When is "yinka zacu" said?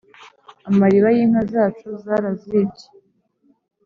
1.17-1.87